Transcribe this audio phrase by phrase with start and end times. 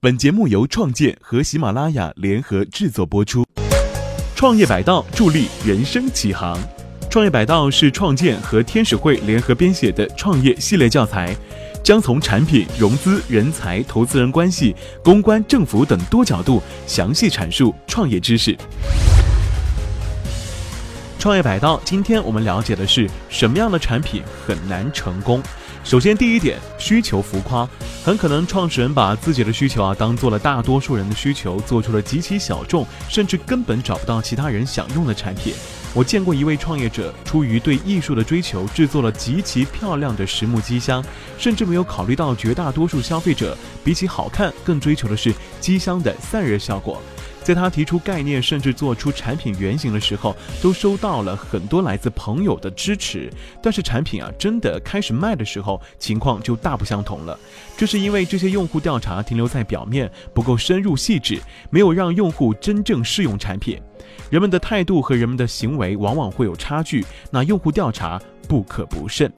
[0.00, 3.44] 本节目由创建和喜马拉雅联合制作播出。
[4.36, 6.56] 创业百道助力人生起航。
[7.10, 11.34] 创业百道是创建和天使会联合编写的创业系列教材，
[11.82, 14.72] 将从产品、融资、人才、投资人关系、
[15.02, 18.56] 公关、政府等多角度详细阐述创业知识。
[21.18, 25.42] 创业百道，今天我们了解的是什么样的产品很难成功。
[25.88, 27.66] 首先，第一点，需求浮夸，
[28.04, 35.54] 很可能创始人把自己的需求啊当做了大多数人的需求，做出了极其小众，甚至根本找不到其他人想用的产品。
[35.94, 41.02] 我见过一位创业者，出于对艺术的追求，制作了极其漂亮的实木机箱，
[41.38, 47.00] 甚至没有考虑到绝大多数消费者比起好看更追求的是机箱的散热效果。
[47.48, 53.32] 在他提出概念甚至做出产品原型的时候，都收到了很多来自朋友的支持。
[53.62, 57.40] 但是产品啊，真的开始卖的时候，情况就大不相同了。
[57.74, 61.40] 这是因为这些用户调查停留在表面，不够深入细致，
[61.70, 63.80] 没有让用户真正试用产品。
[64.28, 69.32] 人们的态度和人们的行为往往会有差距，那用户调查不可不慎。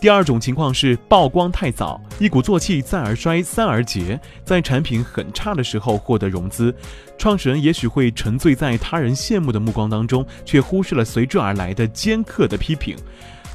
[0.00, 6.74] 第二种情况是曝光太早，一鼓作气，再而衰，三而竭，在产品很差的时候获得融资，
[7.18, 12.96] 创始人也许会沉醉在他人羡慕的目光当中，却忽视了随之而来的尖刻的批评。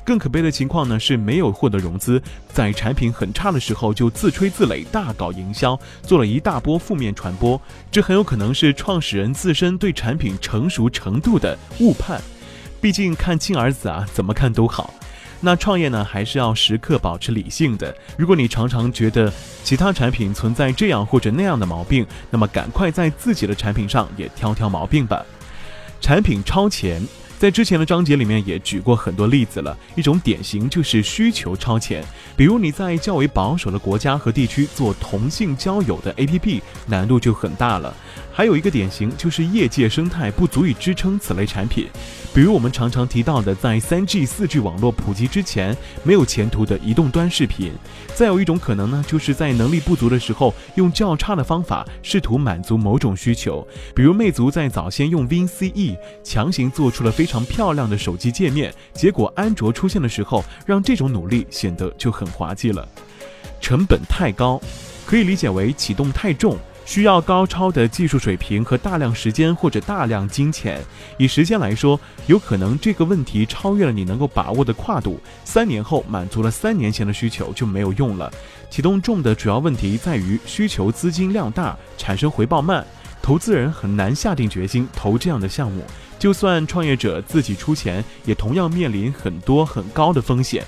[0.04, 2.22] 更可悲的情况呢是没有获得融资，
[2.54, 7.60] 在产品很差的时候就自吹自擂，大搞营销，做了一大波负面传播。
[7.90, 12.22] 这很有可能是创始人自身对产品成熟程度的误判。
[12.80, 14.94] 毕竟看亲儿子啊，怎么看都好。
[15.46, 17.96] 那创业呢，还是要时刻保持理性的。
[18.18, 19.32] 如果你常常觉得
[19.64, 25.24] 其他产品存在这样或者那样的毛病，那么赶快在自己的产品上也挑挑毛病吧。
[26.02, 27.02] 产品超前。
[27.46, 32.04] 在之前的章节里面也举过很多例子了，一种典型就是需求超前。
[32.36, 37.96] 比如你在较为保守的国家和地区做同性交友的 APP，难度就很大了。
[38.34, 41.88] 还有一个典型就是业界生态不足以支撑此类产品，
[42.34, 47.72] 比如我们常常提到的，在 3G、4G 网络普及之前没有前途的移动端视频。
[48.16, 62.88] 再有一种可能呢，就是在能力不足的时候，用较差的方法试图满足某种需求，比如魅族在早先用 WinCE 强行做出了非常漂亮的手机界面，结果安卓出现的时候，让这种努力显得就很滑稽了。
[63.60, 64.62] 成本太高，
[65.06, 66.56] 可以理解为启动太重。
[66.86, 70.80] 需要高超的技术水平和大量时间或者大量金钱。
[71.18, 75.20] 以时间来说，有可能这个问题超越了你能够把握的跨度。
[75.44, 78.32] 三年后满足了三年前的需求就没有用了。
[78.70, 82.86] 启动重的主要问题在于需求资金量大，产生回报慢，
[83.26, 85.84] 投资人很难下定决心投这样的项目。
[86.20, 90.64] 就算创业者自己出钱，也同样面临很多很高的风险。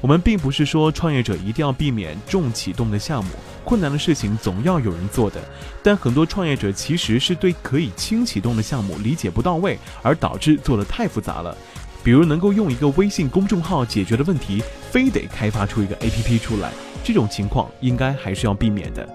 [0.00, 3.32] 我们并不是说创业者一定要避免重启动的项目，
[3.62, 5.38] 困难的事情总要有人做的。
[5.82, 11.54] 但很多创业者其实是对可以轻启动的项目理解不到位，而导致做的太复杂了。
[12.02, 16.72] 比如能够用一个微信公众号解决的问题，非得开发出一个 APP 出来，
[17.04, 19.06] 这种情况应该还是要避免的。